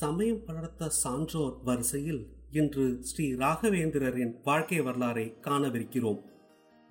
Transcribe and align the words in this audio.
சமயம் 0.00 0.42
வளர்த்த 0.46 0.88
சான்றோர் 0.88 1.56
வரிசையில் 1.64 2.20
இன்று 2.50 2.84
ஸ்ரீ 3.00 3.34
ராகவேந்திரரின் 3.34 4.32
வாழ்க்கை 4.44 4.80
வரலாறை 4.80 5.24
காணவிருக்கிறோம். 5.42 6.20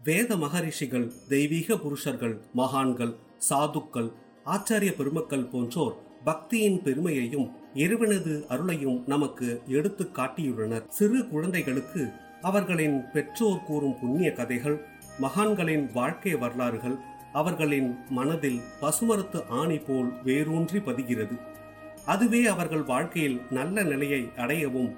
வேத 0.03 0.37
மகரிஷிகள் 0.37 1.11
தெய்வீக 1.29 1.77
புருஷர்கள் 1.77 2.35
மகான்கள் 2.53 3.13
சாதுக்கள் 3.49 4.11
ஆச்சாரிய 4.45 4.91
பெருமக்கள் 4.95 5.45
போன்றோர் 5.45 5.95
பக்தியின் 6.25 6.79
பெருமையையும் 6.81 7.47
இறைவனது 7.73 8.45
அருளையும் 8.49 9.03
நமக்கு 9.07 9.61
எடுத்து 9.67 10.03
காட்டியுள்ளனர். 10.03 10.87
சிறு 10.89 11.27
குழந்தைகளுக்கு 11.27 12.09
அவர்களின் 12.41 13.03
பெற்றோர் 13.13 13.63
கூறும் 13.63 13.99
புண்ணிய 13.99 14.31
கதைகள் 14.31 14.79
மகான்களின் 15.21 15.85
வாழ்க்கை 15.93 16.35
வரலாறுகள் 16.35 16.97
அவர்களின் 17.33 17.95
மனதில் 18.09 18.59
பசுமரத்து 18.81 19.41
ஆணி 19.61 19.77
போல் 19.77 20.11
வேரூன்றி 20.23 20.79
பதிகிறது. 20.79 21.48
அதுவே 22.05 22.45
அவர்கள் 22.45 22.83
வாழ்க்கையில் 22.83 23.41
நல்ல 23.49 23.83
நிலையை 23.83 24.29
அடையவும். 24.37 24.95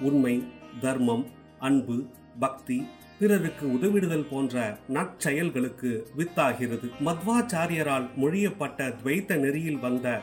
உண்மை 0.00 0.44
தர்மம் 0.80 1.26
அன்பு 1.58 2.04
பக்தி 2.38 2.86
பிறருக்கு 3.18 3.66
உதவிடுதல் 3.66 4.28
போன்ற 4.30 4.78
நற்செயல்களுக்கு 4.92 6.02
வித்தாகிறது. 6.16 6.90
மத்வாச்சாரியரால் 7.04 8.06
மொழியப்பட்ட 8.16 8.88
துவைத்த 8.88 9.36
நெறியில் 9.36 9.78
வந்த 9.78 10.20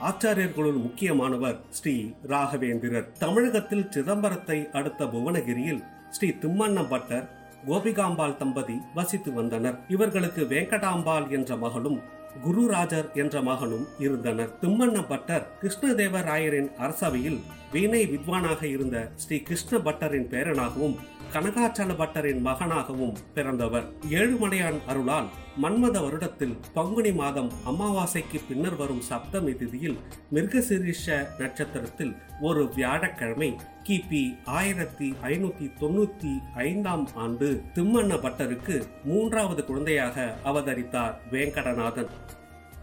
ஆச்சாரியர்களுள் 0.00 0.80
முக்கியமானவர் 0.82 1.60
ஸ்ரீ 1.70 2.10
ராகவேந்திரர். 2.28 3.12
தமிழகத்தில் 3.12 3.88
சிதம்பரத்தை 3.90 4.70
அடுத்த 4.70 5.06
புவனகிரியில் 5.06 5.82
ஸ்ரீ 6.10 6.28
திம்மண்ணம்பட்டர் 6.28 7.28
கோபிகாம்பாள் 7.68 8.36
தம்பதி 8.36 8.78
வசித்து 8.94 9.32
வந்தனர். 9.32 9.78
இவர்களுக்கு 9.88 10.44
வெங்கடாம்பாள் 10.44 11.30
என்ற 11.30 11.56
மகளும் 11.56 12.00
குருராஜர் 12.44 13.08
என்ற 13.14 13.42
மகனும் 13.42 13.86
இருந்தனர். 13.98 14.50
திம்மண்ண 14.60 15.06
பட்டர் 15.08 15.46
கிருஷ்ணதேவராயரின் 15.62 16.70
அரசவையில் 16.78 17.40
வீணை 17.72 18.06
வித்வானாக 18.06 18.62
இருந்த 18.62 19.10
ஸ்ரீ 19.16 19.36
கிருஷ்ண 19.38 19.78
பட்டரின் 19.78 20.28
பேரனாகவும் 20.32 20.94
கனகாச்சல 21.32 21.94
பட்டரின் 21.96 22.40
மகனாகவும் 22.46 23.16
பிறந்தவர். 23.34 23.86
ஏழுமலையான் 24.10 24.78
அருளால் 24.86 25.28
மன்மத 25.62 25.96
வருடத்தில் 26.04 26.54
பங்குனி 26.74 27.12
மாதம் 27.12 27.50
அமாவாசைக்கு 27.66 28.38
பின்னர் 28.48 28.76
வரும் 28.76 29.02
சப்தமி 29.08 29.52
திதியில் 29.52 29.98
மிருகசிரீஷ 30.34 31.26
நட்சத்திரத்தில் 31.38 32.14
ஒரு 32.40 32.62
வியாழக்கிழமை 32.76 33.50
கிபி 33.88 34.22
ஆயிரத்தி 34.44 35.14
ஐநூத்தி 35.22 35.68
தொண்ணூத்தி 35.80 36.32
ஐந்தாம் 36.54 37.06
ஆண்டு 37.14 37.62
திம்மண்ண 37.74 38.14
பட்டருக்கு 38.24 38.78
மூன்றாவது 39.04 39.64
குழந்தையாக 39.64 40.34
அவதரித்தார் 40.44 41.14
வேங்கடநாதன். 41.30 42.12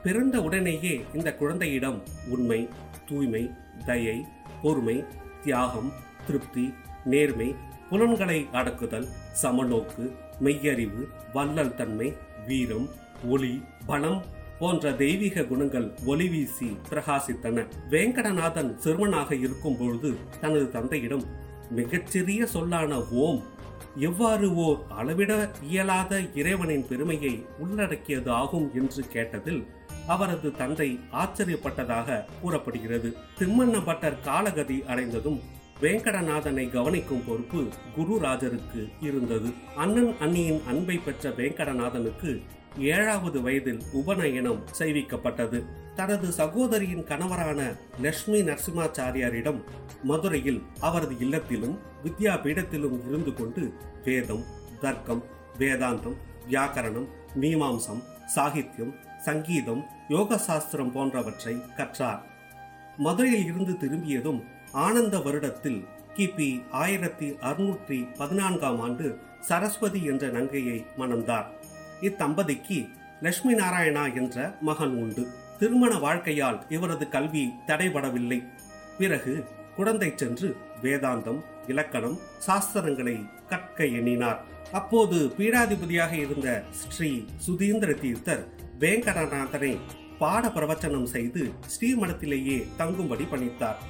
பிறந்த 0.03 0.41
உடனேயே 0.41 0.95
இந்த 1.13 1.35
குழந்தையிடம் 1.35 2.01
உண்மை 2.29 2.67
தூய்மை 3.07 3.49
தயை 3.85 4.25
பொறுமை 4.61 5.03
தியாகம் 5.43 5.91
திருப்தி 6.27 6.73
நேர்மை 7.05 7.55
புலன்களை 7.89 8.47
அடக்குதல் 8.51 9.07
சமநோக்கு 9.41 10.11
மெய்யறிவு 10.39 11.07
வல்லல் 11.33 11.75
தன்மை 11.75 12.13
வீரம் 12.47 12.89
ஒளி 13.27 13.61
பலம் 13.85 14.23
போன்ற 14.59 14.91
தெய்வீக 14.91 15.43
குணங்கள் 15.43 15.93
ஒளி 16.05 16.27
வீசி 16.27 16.77
பிரகாசித்தன. 16.89 17.65
வேங்கடநாதன் 17.89 18.77
சிறுவனாக 18.77 19.35
இருக்கும் 19.35 19.77
பொழுது 19.77 20.17
தனது 20.41 20.71
தந்தையிடம் 20.71 21.23
மிகச்சிறிய 21.69 22.45
சொல்லான 22.45 23.03
ஓம் 23.09 23.43
எவ்வாறு 23.99 24.55
ஓர் 24.55 24.77
அளவிட 24.89 25.51
இயலாத 25.61 26.21
இறைவனின் 26.35 26.87
பெருமையை 26.87 27.45
உள்ளடக்கியது 27.59 28.31
ஆகும் 28.31 28.71
என்று 28.73 29.03
கேட்டதில் 29.13 29.65
அவரது 30.07 30.51
தந்தை 30.51 30.99
ஆச்சரியப்பட்டதாக 31.13 32.23
கூறப்படுகிறது. 32.41 33.15
திம்மண்ண 33.39 33.83
பட்டர் 33.83 34.19
காலகதி 34.25 34.83
அடைந்ததும் 34.87 35.39
வேங்கடநாதனை 35.81 36.71
கவனிக்கும் 36.71 37.23
பொறுப்பு 37.27 37.67
குருராஜருக்கு 37.97 38.89
இருந்தது. 39.01 39.49
அண்ணன் 39.75 40.13
அண்ணியின் 40.19 40.61
அன்பை 40.67 40.97
பெற்ற 40.97 41.29
வேங்கடநாதனுக்கு 41.29 42.41
ஏழாவது 42.79 43.41
வயதில் 43.41 43.81
உபநயனம் 43.93 44.61
செய்விக்கப்பட்டது. 44.79 45.65
தனது 45.95 46.31
சகோதரியின் 46.31 47.03
கணவரான 47.03 47.75
லட்சுமி 48.01 48.41
நரசிம்மாச்சாரியாரிடம் 48.41 49.63
மதுரையில் 50.03 50.61
அவரது 50.79 51.15
இல்லத்திலும் 51.19 51.77
வித்யாபீடத்திலும் 52.05 53.07
இருந்து 53.07 53.33
கொண்டு 53.33 53.73
வேதம் 54.05 54.43
தர்க்கம் 54.81 55.23
வேதாந்தம் 55.59 56.17
வியாக்கரணம் 56.49 57.07
மீமாம்சம் 57.41 58.01
சாகித்யம் 58.35 58.93
சங்கீதம் 59.25 59.83
யோக 60.13 60.37
சாஸ்திரம் 60.47 60.91
போன்றவற்றை 60.95 61.53
கற்றார். 61.77 62.23
மதுரையில் 63.05 63.47
இருந்து 63.51 63.73
திரும்பியதும் 63.77 64.41
ஆனந்த 64.85 65.15
வருடத்தில் 65.25 65.79
கிபி 66.17 66.49
ஆயிரத்தி 66.81 67.27
அறுநூற்றி 67.49 67.97
பதினான்காம் 68.17 68.79
ஆண்டு 68.85 69.07
சரஸ்வதி 69.47 70.01
என்ற 70.11 70.25
நங்கையை 70.37 70.77
மணந்தார். 70.99 71.47
இத்தம்பதிக்கு 72.01 72.79
லட்சுமி 73.21 73.53
நாராயணா 73.53 74.05
என்ற 74.21 74.37
மகன் 74.61 74.95
உண்டு. 75.03 75.23
திருமண 75.59 75.91
வாழ்க்கையால் 76.05 76.59
இவரது 76.75 77.05
கல்வி 77.15 77.43
தடைபடவில்லை. 77.67 78.39
பிறகு 78.97 79.33
குழந்தை 79.75 80.09
சென்று 80.15 80.49
வேதாந்தம் 80.83 81.39
இலக்கணம் 81.67 82.17
சாஸ்திரங்களை 82.47 83.15
கற்க 83.49 83.85
எண்ணினார். 83.99 84.41
அப்போது 84.71 85.17
பீடாதிபதியாக 85.37 86.13
இருந்த 86.25 86.49
ஸ்ரீ 86.81 87.09
சுதீந்திர 87.45 87.91
தீர்த்தர் 88.03 88.43
வேங்கடநாதனை 88.79 89.77
பாட 90.19 90.47
பிரவச்சனம் 90.47 91.03
செய்து 91.03 91.51
ஸ்ரீமடத்திலேயே 91.73 92.57
தங்கும்படி 92.77 93.25
பணித்தார். 93.31 93.81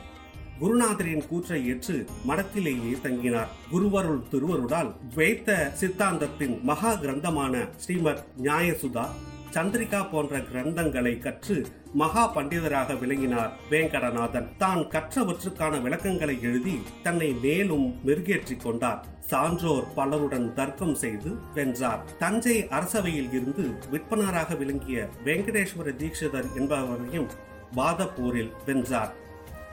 குருநாதரின் 0.59 1.27
கூற்றை 1.27 1.67
ஏற்று 1.67 2.05
மடத்திலேயே 2.27 2.93
தங்கினார். 3.03 3.47
குருவருள் 3.73 4.21
திருவருடால் 4.31 4.95
துவைத்த 5.15 5.71
சித்தாந்தத்தின் 5.81 6.61
மகா 6.61 6.93
கிரந்தமான 6.93 7.67
ஸ்ரீமத் 7.77 8.25
நியாயசுதா 8.43 9.05
சந்திரிகா 9.55 10.09
போன்ற 10.11 10.37
கிரந்தங்களை 10.37 11.19
கற்று 11.19 11.65
மகா 11.93 12.23
பண்டிதராக 12.35 12.99
விளங்கினார் 12.99 13.51
வேங்கடநாதன். 13.71 14.47
தான் 14.57 14.81
கற்றவற்றுக்கான 14.93 15.81
விளக்கங்களை 15.81 16.41
எழுதி 16.41 16.73
தன்னை 17.03 17.33
மேலும் 17.43 17.85
மெருகேற்றிக் 18.07 18.63
கொண்டார். 18.63 19.05
சான்றோர் 19.29 19.85
பலருடன் 19.93 20.53
தர்க்கம் 20.53 20.95
செய்து 20.95 21.29
வென்றார். 21.53 22.01
தஞ்சை 22.17 22.57
அரசவையில் 22.77 23.31
இருந்து 23.31 23.65
விற்பனராக 23.91 24.57
விளங்கிய 24.57 25.07
வெங்கடேஸ்வர 25.25 25.95
தீட்சிதர் 26.01 26.49
என்பவரையும் 26.59 27.29
வாதப்போரில் 27.75 28.51
வென்றார். 28.65 29.13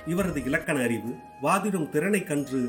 இவரது 0.07 0.45
இலக்கண 0.45 0.79
அறிவு 0.83 1.13
வாதிடும் 1.43 1.91
திறனை 1.91 2.23
கன்று 2.23 2.63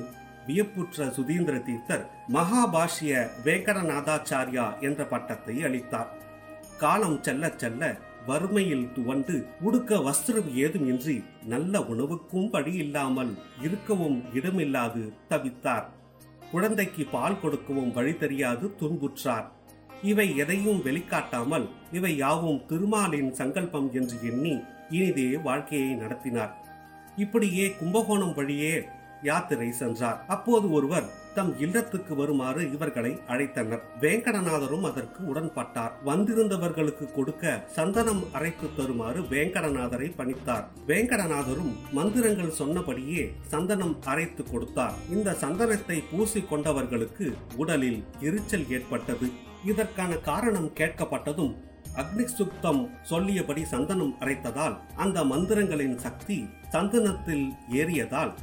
வியப்புற்ற 0.48 1.06
சுதீந்திர 1.18 1.56
தீர்த்தர் 1.64 2.04
மகாபாஷ்ய 2.34 3.30
வேங்கடநாதாச்சாரியா 3.46 4.68
என்ற 4.80 5.06
பட்டத்தை 5.06 5.64
அளித்தார். 5.64 6.12
காலம் 6.84 7.18
செல்ல 7.26 7.54
செல்ல 7.62 7.84
வறுமையில் 8.28 8.86
துவண்டு 8.96 9.36
உடுக்க 9.68 9.98
வஸ்திரம் 10.08 10.50
ஏதும் 10.64 10.86
இன்றி 10.92 11.16
நல்ல 11.52 11.82
உணவுக்கும் 11.92 12.48
வழி 12.54 12.74
இல்லாமல் 12.84 13.32
இருக்கவும் 13.66 14.18
இடமில்லாது 14.34 15.04
தவித்தார். 15.32 15.88
குழந்தைக்கு 16.52 17.04
பால் 17.12 17.42
கொடுக்கவும் 17.42 17.92
வழி 17.98 18.14
தெரியாது 18.24 18.66
துன்புற்றார். 18.82 19.48
இவை 20.12 20.28
எதையும் 20.44 20.82
வெளிக்காட்டாமல் 20.88 21.66
இவை 21.92 22.14
யாவும் 22.24 22.60
திருமாலின் 22.70 23.32
சங்கல்பம் 23.40 23.90
என்று 24.00 24.18
எண்ணி 24.30 24.56
இனிதே 24.98 25.30
வாழ்க்கையை 25.48 25.92
நடத்தினார். 26.04 26.54
இப்படியே 27.24 27.66
கும்பகோணம் 27.80 28.36
வழியே 28.40 28.76
யாத்திரை 29.24 29.72
சென்றார். 29.72 30.22
அப்போது 30.36 30.68
ஒருவர் 30.78 31.10
தம் 31.36 31.52
இல்லத்துக்கு 31.60 32.14
வருமாறு 32.16 32.62
இவர்களை 32.76 33.12
அழைத்தனர். 33.34 33.84
வேங்கடநாதரும் 34.02 34.86
அதற்கு 34.90 35.22
உடன்பட்டார். 35.32 35.94
வந்திருந்தவர்களுக்கு 36.10 37.06
கொடுக்க 37.16 37.54
சந்தனம் 37.78 38.24
அரைத்து 38.38 38.68
தருமாறு 38.78 39.22
வேங்கடநாதரை 39.34 40.10
பணித்தார். 40.20 40.66
வேங்கடநாதரும் 40.90 41.74
மந்திரங்கள் 41.98 42.58
சொன்னபடியே 42.60 43.24
சந்தனம் 43.54 43.96
அரைத்து 44.14 44.44
கொடுத்தார். 44.52 44.96
இந்த 45.16 45.36
சந்தனத்தை 45.44 46.00
பூசி 46.12 46.44
கொண்டவர்களுக்கு 46.52 47.28
உடலில் 47.58 48.00
எரிச்சல் 48.20 48.70
ஏற்பட்டது. 48.70 49.30
இதற்கான 49.72 50.14
காரணம் 50.32 50.72
கேட்கப்பட்டதும் 50.82 51.54
அக்னி 52.02 52.26
சுத்தம் 52.38 52.82
சொல்லியபடி 53.10 53.64
சந்தனம் 53.74 54.16
அரைத்ததால் 54.20 54.76
அந்த 55.04 55.20
மந்திரங்களின் 55.24 55.98
சக்தி 56.06 56.38
சந்தனத்தில் 56.76 57.46
ஏறியதால் 57.82 58.34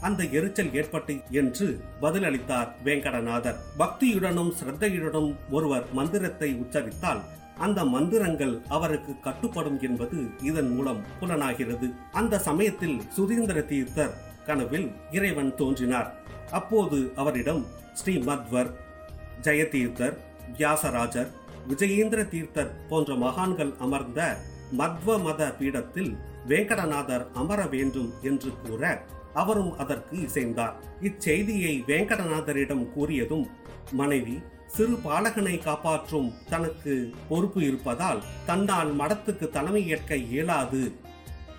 அந்த 0.00 0.24
எரிச்சல் 0.38 0.74
ஏற்பட்டு 0.74 1.14
என்று 1.30 1.66
பதிலளித்தார் 2.02 2.70
வேங்கடநாதர். 2.84 3.58
பக்தியுடனும் 3.78 4.52
சிரத்தையுடனும் 4.58 5.30
ஒருவர் 5.50 5.86
மந்திரத்தை 5.92 6.50
உச்சரித்தால் 6.54 7.22
அந்த 7.58 7.84
மந்திரங்கள் 7.84 8.60
அவருக்கு 8.68 9.12
கட்டுப்படும் 9.26 9.80
என்பது 9.80 10.18
இதன் 10.42 10.70
மூலம் 10.74 11.00
புலனாகிறது. 11.20 11.88
அந்த 12.12 12.38
சமயத்தில் 12.38 12.98
சுதீந்திர 13.16 13.66
தீர்த்தர் 13.66 14.14
கனவில் 14.46 14.88
இறைவன் 15.10 15.54
தோன்றினார். 15.54 16.10
அப்போது 16.50 17.12
அவரிடம் 17.16 17.66
ஸ்ரீ 17.94 18.14
மத்வர் 18.28 18.70
ஜெயதீர்த்தர் 19.40 20.16
வியாசராஜர் 20.58 21.30
விஜயேந்திர 21.68 22.28
தீர்த்தர் 22.28 22.72
போன்ற 22.88 23.14
மகான்கள் 23.14 23.72
அமர்ந்த 23.78 24.20
மத்வ 24.78 25.22
மத 25.22 25.42
பீடத்தில் 25.58 26.16
வேங்கடநாதர் 26.48 27.24
அமர 27.34 27.60
வேண்டும் 27.66 28.10
என்று 28.22 28.50
கூற 28.64 28.82
அவரும் 29.34 29.78
அதற்கு 29.78 30.16
இசைந்தார். 30.16 30.74
இச்செய்தியை 31.02 31.84
வேங்கடநாதரிடம் 31.86 32.86
கூறியதும் 32.96 33.46
மனைவி 33.92 34.38
சிறு 34.66 34.96
பாலகனை 35.04 35.58
காப்பாற்றும் 35.58 36.32
தனக்கு 36.48 37.12
பொறுப்பு 37.28 37.62
இருப்பதால் 37.62 38.22
தன்னால் 38.46 39.00
மடத்துக்கு 39.00 39.48
தலைமை 39.48 39.88
ஏற்க 39.88 40.16
இயலாது 40.16 40.98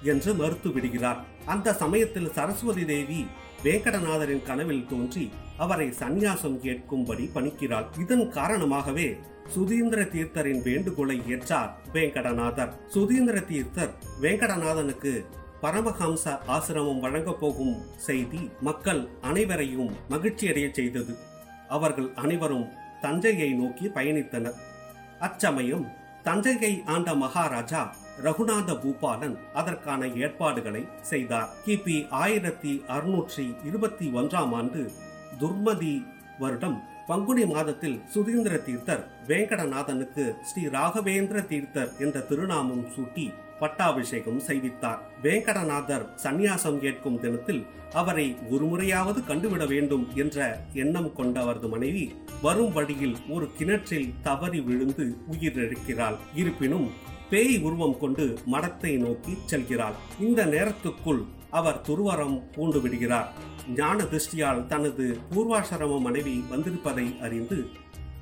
என்று 0.03 0.33
மறுத்து 0.33 0.71
விடுகிறார். 0.71 1.25
அந்த 1.45 1.73
சமயத்தில் 1.73 2.31
சரஸ்வதி 2.31 2.85
தேவி 2.85 3.27
வேங்கடநாதரின் 3.63 4.43
கனவில் 4.43 4.87
தோன்றி 4.87 5.31
அவரை 5.57 5.87
சந்நியாசம் 5.89 6.59
கேட்கும்படி 6.63 7.29
பணிக்கிறாள். 7.33 7.99
இதன் 7.99 8.29
காரணமாகவே 8.29 9.17
சுதீந்திர 9.55 10.01
தீர்த்தரின் 10.03 10.61
வேண்டுகோளை 10.61 11.21
ஏற்றார் 11.27 11.69
வேங்கடநாதர். 11.93 12.73
சுதீந்திர 12.93 13.45
தீர்த்தர் 13.45 13.93
வேங்கடநாதனுக்கு 14.21 15.25
பரமஹம்ச 15.63 16.33
ஆசிரமம் 16.55 16.99
வழங்கப் 16.99 17.39
போகும் 17.39 17.73
செய்தி 18.05 18.41
மக்கள் 18.61 19.01
அனைவரையும் 19.21 19.89
மகிழ்ச்சியடைய 20.09 20.67
செய்தது. 20.71 21.13
அவர்கள் 21.67 22.09
அனைவரும் 22.15 22.67
தஞ்சையை 23.01 23.49
நோக்கி 23.53 23.87
பயணித்தனர். 23.87 24.59
அச்சமயம் 25.19 25.85
தஞ்சையை 26.23 26.71
ஆண்ட 26.85 27.15
மகாராஜா 27.15 27.81
ரகுநாத 28.25 28.69
பூபாலன் 28.83 29.35
அதற்கான 29.53 30.07
ஏற்பாடுகளை 30.23 30.83
செய்தார். 31.01 31.49
கிபி 31.65 31.97
ஆயிரத்தி 32.09 32.73
அறுநூற்றி 32.95 33.45
இருபத்தி 33.63 34.07
ஒன்றாம் 34.21 34.55
ஆண்டு 34.59 34.81
துர்மதி 35.41 35.93
வருடம் 36.39 36.79
பங்குனி 37.07 37.45
மாதத்தில் 37.45 37.99
சுதீந்திர 38.13 38.55
தீர்த்தர் 38.63 39.03
வேங்கடநாதனுக்கு 39.27 40.25
ஸ்ரீ 40.49 40.63
ராகவேந்திர 40.77 41.39
தீர்த்தர் 41.51 41.93
என்ற 41.99 42.19
திருநாமம் 42.19 42.85
சூட்டி 42.95 43.27
பட்டாபிஷேகம் 43.59 44.41
செய்வித்தார். 44.47 44.99
வேங்கடநாதர் 45.23 46.05
சந்நியாசம் 46.23 46.77
கேட்கும் 46.77 47.19
தினத்தில் 47.19 47.65
அவரை 47.93 48.37
ஒருமுறையாவது 48.51 49.19
கண்டுவிட 49.25 49.67
வேண்டும் 49.67 50.15
என்ற 50.15 50.65
எண்ணம் 50.73 51.13
கொண்ட 51.13 51.41
அவரது 51.41 51.67
மனைவி 51.67 52.15
வரும் 52.41 52.73
வழியில் 52.73 53.17
ஒரு 53.29 53.51
கிணற்றில் 53.57 54.13
தவறி 54.21 54.61
விழுந்து 54.61 55.17
உயிரிழக்கிறாள். 55.31 56.17
இருப்பினும் 56.35 56.89
பேய் 57.29 57.57
உருவம் 57.59 57.97
கொண்டு 57.99 58.37
மடத்தை 58.51 58.97
நோக்கி 58.97 59.37
செல்கிறாள். 59.45 59.97
இந்த 60.19 60.45
நேரத்துக்குள் 60.45 61.21
அவர் 61.49 61.81
துருவரம் 61.87 62.41
பூண்டு 62.55 62.81
விடுகிறார். 62.81 63.29
ஞான 63.75 64.03
திருஷ்டியால் 64.03 64.65
தனது 64.65 65.17
பூர்வாசிரம 65.31 65.99
மனைவி 65.99 66.43
வந்திருப்பதை 66.51 67.21
அறிந்து 67.21 67.69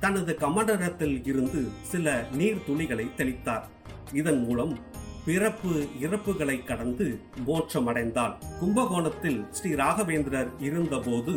தனது 0.00 0.36
கமண்டரத்தில் 0.40 1.26
இருந்து 1.26 1.68
சில 1.82 2.26
நீர் 2.32 2.64
துளிகளை 2.66 3.06
தெளித்தார். 3.16 3.64
இதன் 4.12 4.44
மூலம் 4.44 4.78
பிறப்பு 5.28 5.72
இறப்புகளை 6.00 6.64
கடந்து 6.64 7.06
மோட்சமடைந்தாள் 7.46 8.34
கும்பகோணத்தில் 8.60 9.40
ஸ்ரீ 9.50 9.70
ராகவேந்திரர் 9.74 10.50
இருந்தபோது 10.58 11.34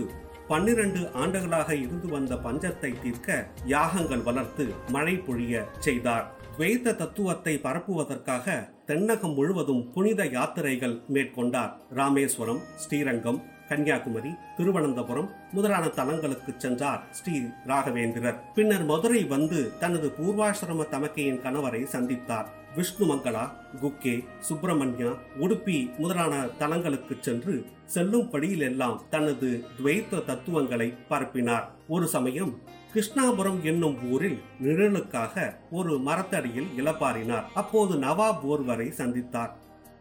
பன்னிரண்டு 0.48 1.02
ஆண்டுகளாக 1.14 1.70
இருந்து 1.76 2.08
வந்த 2.08 2.36
பஞ்சத்தை 2.36 2.92
தீர்க்க 3.02 3.48
யாகங்கள் 3.66 4.22
வளர்த்து 4.22 4.66
மழை 4.90 5.16
பொழிய 5.18 5.64
செய்தார். 5.80 6.26
துவைத்த 6.58 6.96
தத்துவத்தை 6.96 7.54
பரப்புவதற்காக 7.58 8.56
தென்னகம் 8.88 9.36
முழுவதும் 9.36 9.84
புனித 9.92 10.22
யாத்திரைகள் 10.26 10.96
மேற்கொண்டார். 11.14 11.74
ராமேஸ்வரம் 11.94 12.62
ஸ்ரீரங்கம் 12.76 13.42
கன்னியாகுமரி 13.70 14.32
திருவனந்தபுரம் 14.58 15.30
முதலான 15.52 15.86
தலங்களுக்கு 16.00 16.54
சென்றார் 16.58 17.04
ஸ்ரீ 17.12 17.36
ராகவேந்திரர். 17.68 18.40
பின்னர் 18.56 18.86
மதுரை 18.86 19.24
வந்து 19.36 19.72
தனது 19.80 20.14
பூர்வாசிரம 20.18 20.90
தமக்கையின் 20.96 21.44
கணவரை 21.44 21.84
சந்தித்தார். 21.96 22.50
விஷ்ணுமங்களா 22.78 23.50
குக்கே 23.82 24.26
சுப்பிரமணியா 24.50 25.18
உடுப்பி 25.40 25.98
முதலான 25.98 26.46
தலங்களுக்கு 26.60 27.18
சென்று 27.20 27.66
செல்லும் 27.86 28.30
படியிலெல்லாம் 28.32 29.00
தனது 29.10 29.64
துவைத்த 29.78 30.26
தத்துவங்களை 30.26 30.94
பரப்பினார். 31.10 31.64
ஒரு 31.88 32.08
சமயம் 32.08 32.60
கிருஷ்ணாபுரம் 32.94 33.62
என்னும் 33.62 34.12
ஊரில் 34.12 34.40
நிழலுக்காக 34.64 35.56
ஒரு 35.72 36.00
மரத்தடியில் 36.00 36.70
இளப்பாரினார் 36.78 37.44
அப்போது 37.54 37.96
நவாப் 37.96 38.42
ஒருவரை 38.44 38.88
சந்தித்தார். 38.88 39.52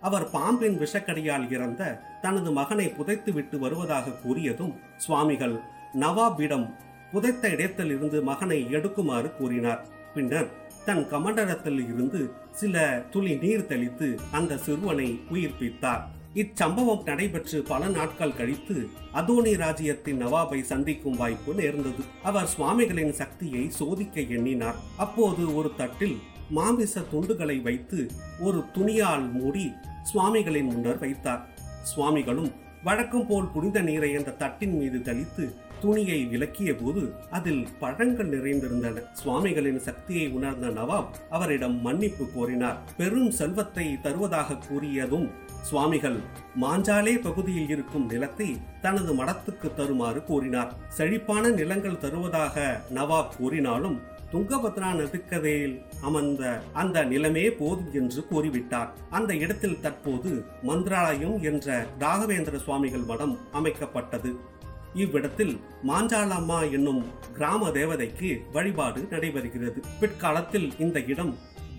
அவர் 0.00 0.30
பாம்பின் 0.30 0.78
விஷக்கடியால் 0.78 1.50
இறந்த 1.50 2.00
தனது 2.22 2.52
மகனை 2.52 2.88
புதைத்து 2.88 3.32
விட்டு 3.32 3.58
வருவதாக 3.58 4.10
கூறியதும் 4.10 4.74
சுவாமிகள் 4.96 5.60
நவாபிடம் 6.00 6.74
புதைத்த 7.12 7.48
இடத்தில் 7.48 7.86
இருந்து 7.86 8.22
மகனை 8.22 8.64
எடுக்குமாறு 8.64 9.36
கூறினார். 9.36 9.86
பின்னர் 10.14 10.48
தன் 10.84 11.04
கமண்டலத்தில் 11.10 11.80
இருந்து 11.84 12.30
சில 12.52 13.02
துளி 13.10 13.34
நீர் 13.34 13.66
தெளித்து 13.66 14.20
அந்த 14.32 14.56
சிறுவனை 14.56 15.20
உயிர்ப்பித்தார். 15.32 16.02
இச்சம்பவம் 16.34 17.04
நடைபெற்று 17.04 17.62
பல 17.62 17.88
நாட்கள் 17.88 18.36
கழித்து 18.36 18.88
அதோனி 19.14 19.56
ராஜ்யத்தின் 19.56 20.26
நவாபை 20.26 20.60
சந்திக்கும் 20.62 21.16
வாய்ப்பு 21.16 21.54
நேர்ந்தது. 21.54 22.02
அவர் 22.22 22.46
சுவாமிகளின் 22.46 23.12
சக்தியை 23.12 23.70
சோதிக்க 23.70 24.20
எண்ணினார். 24.20 24.74
அப்போது 24.96 25.54
ஒரு 25.54 25.70
தட்டில் 25.76 26.18
மாமிச 26.50 27.00
துண்டுகளை 27.00 27.62
வைத்து 27.62 28.10
ஒரு 28.40 28.64
துணியால் 28.72 29.32
மூடி 29.32 29.72
சுவாமிகளின் 30.02 30.70
முன்னர் 30.70 30.98
வைத்தார். 30.98 31.48
சுவாமிகளும் 31.82 32.52
வழக்கம் 32.84 33.26
போல் 33.26 33.50
புனித 33.52 33.80
நீரை 33.80 34.16
அந்த 34.16 34.30
தட்டின் 34.30 34.76
மீது 34.76 35.02
தெளித்து 35.02 35.54
துணியை 35.80 36.28
விலக்கிய 36.32 36.72
போது 36.84 37.02
அதில் 37.30 37.66
பழங்கள் 37.80 38.28
நிறைந்திருந்தன. 38.28 39.02
சுவாமிகளின் 39.12 39.78
சக்தியை 39.78 40.30
உணர்ந்த 40.30 40.66
நவாப் 40.66 41.14
அவரிடம் 41.30 41.80
மன்னிப்பு 41.80 42.28
கோரினார். 42.34 42.78
பெரும் 42.96 43.30
செல்வத்தை 43.30 44.00
தருவதாக 44.00 44.58
கூறியதும் 44.68 45.28
சுவாமிகள் 45.62 46.18
மாஞ்சாலே 46.60 47.14
பகுதியில் 47.22 47.68
இருக்கும் 47.68 48.06
நிலத்தை 48.06 48.56
தனது 48.80 49.14
மடத்துக்கு 49.14 49.74
தருமாறு 49.74 50.24
கூறினார் 50.24 50.72
செழிப்பான 50.88 51.48
நிலங்கள் 51.48 51.98
தருவதாக 51.98 52.80
நவாப் 52.94 53.36
கூறினாலும் 53.38 53.98
துங்கபத்ரா 54.32 54.88
நதிக்கரையில் 54.94 55.82
அமர்ந்த 56.02 56.62
அந்த 56.72 57.04
நிலமே 57.04 57.50
போதும் 57.50 57.90
என்று 57.92 58.24
கூறிவிட்டார். 58.30 58.88
அந்த 59.10 59.36
இடத்தில் 59.36 59.80
தற்போது 59.80 60.44
மந்திராலயம் 60.62 61.42
என்ற 61.42 61.86
ராகவேந்திர 61.98 62.56
சுவாமிகள் 62.56 63.00
மடம் 63.00 63.38
அமைக்கப்பட்டது. 63.52 64.36
இவ்விடத்தில் 64.94 65.60
மாஞ்சாலம்மா 65.88 66.70
என்னும் 66.76 67.02
கிராம 67.36 67.70
தேவதைக்கு 67.70 68.30
வழிபாடு 68.52 69.00
நடைபெறுகிறது. 69.10 69.80
பிற்காலத்தில் 70.00 70.78
இந்த 70.78 71.00
இடம் 71.00 71.32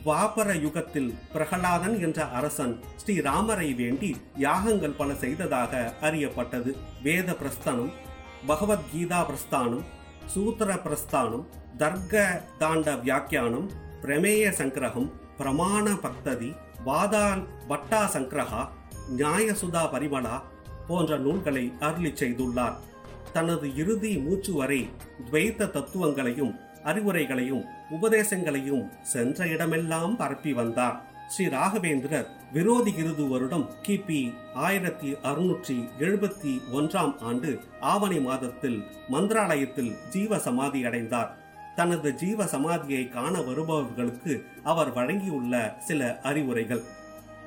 துவாபர 0.05 0.49
யுகத்தில் 0.61 1.09
பிரகலாதன் 1.33 1.99
என்ற 2.05 2.23
அரசன் 2.37 2.79
ஸ்ரீராமரை 3.01 3.75
வேண்டி 3.75 4.15
யாகங்கள் 4.37 4.97
பல 5.01 5.13
செய்ததாக 5.13 5.93
அறியப்பட்டது. 6.01 6.71
வேத 7.03 7.35
பிரஸ்தானம் 7.41 7.91
பகவத்கீதா 8.47 9.19
பிரஸ்தானம் 9.29 9.83
சூத்திர 10.33 10.75
பிரஸ்தானம் 10.85 11.47
தர்க்க 11.77 12.43
தாண்ட 12.57 12.95
வியாக்கியானம் 12.95 13.67
பிரமேய 14.03 14.45
சங்கிரகம் 14.59 15.09
பிரமாண 15.39 15.85
பக்ததி 16.05 16.49
வாதால் 16.83 17.43
பட்டா 17.67 18.01
சங்கிரகா 18.13 18.61
நியாயசுதா 19.17 19.83
பரிமளா 19.93 20.35
போன்ற 20.87 21.17
நூல்களை 21.17 21.71
அருளி 21.79 22.11
செய்துள்ளார். 22.21 22.77
தனது 23.33 23.75
இறுதி 23.75 24.17
மூச்சு 24.17 24.53
வரை 24.53 24.89
துவைத்த 25.25 25.69
தத்துவங்களையும் 25.69 26.53
அறிவுரைகளையும் 26.85 27.63
உபதேசங்களையும் 27.91 28.85
சென்ற 29.01 29.47
இடமெல்லாம் 29.47 30.17
பரப்பி 30.17 30.53
வந்தார். 30.53 30.97
ஸ்ரீ 31.27 31.45
ராகவேந்திரர் 31.45 32.29
விரோதி 32.53 32.91
கிருது 32.91 33.27
வருடம் 33.27 33.69
கிபி 33.87 34.33
ஆயிரத்தி 34.53 35.11
அறுநூற்றி 35.23 35.75
எழுபத்தி 35.99 36.53
ஒன்றாம் 36.73 37.13
ஆண்டு 37.19 37.59
ஆவணி 37.79 38.19
மாதத்தில் 38.19 38.79
மந்திராலயத்தில் 39.11 39.93
ஜீவ 40.09 40.39
சமாதி 40.39 40.85
அடைந்தார். 40.85 41.37
தனது 41.75 42.15
ஜீவ 42.15 42.43
சமாதியை 42.43 43.09
காண 43.09 43.41
வருபவர்களுக்கு 43.41 44.45
அவர் 44.63 44.93
வழங்கியுள்ள 44.93 45.77
சில 45.79 46.19
அறிவுரைகள். 46.23 46.83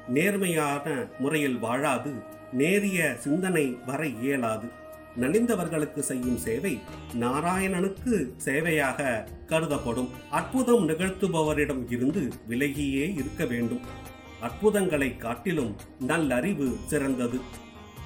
நேர்மையான 0.08 0.86
முறையில் 1.18 1.58
வாழாது 1.58 2.12
நேரிய 2.52 3.14
சிந்தனை 3.18 3.66
வர 3.86 4.06
இயலாது. 4.06 4.82
நலிந்தவர்களுக்கு 5.20 5.98
செய்யும் 5.98 6.36
சேவை 6.36 6.80
நாராயணனுக்கு 7.20 8.30
சேவையாக 8.44 9.28
கருதப்படும். 9.46 10.08
அற்புதம் 10.30 10.88
நிகழ்த்துபவரிடம் 10.88 11.82
இருந்து 11.88 12.32
விலகியே 12.48 13.14
இருக்க 13.14 13.44
வேண்டும். 13.44 13.80
அற்புதங்களை 14.40 15.16
காட்டிலும் 15.16 15.76
நல்லறிவு 16.00 16.76
சிறந்தது. 16.86 17.38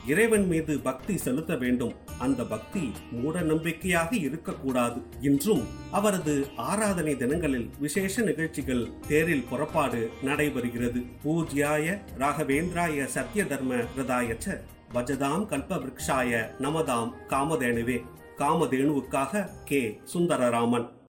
இறைவன் 0.06 0.46
மீது 0.46 0.78
பக்தி 0.78 1.16
செலுத்த 1.16 1.56
வேண்டும். 1.56 1.94
அந்த 2.18 2.44
பக்தி 2.44 2.92
மூட 3.10 3.40
நம்பிக்கையாக 3.40 4.16
இருக்கக்கூடாது 4.16 5.00
இன்றும் 5.20 5.64
அவரது 5.90 6.46
ஆராதனை 6.56 7.16
தினங்களில் 7.16 7.70
விசேஷ 7.78 8.22
நிகழ்ச்சிகள் 8.22 8.88
தேரில் 9.08 9.44
புறப்பாடு 9.50 10.10
நடைபெறுகிறது. 10.24 11.06
பூஜ்யாய 11.24 11.98
ராகவேந்திராய 12.18 13.08
சத்ய 13.14 13.46
தர்ம 13.46 13.74
ரதாயச்ச 13.74 14.60
பஜதாம் 14.92 15.46
கல்ப 15.46 15.76
விரக்ஷாய 15.76 16.50
நமதாம் 16.58 17.12
காமதேனுவே. 17.28 18.04
காமதேனுவுக்காக 18.36 19.48
கே. 19.64 20.00
சுந்தரராமன். 20.14 20.97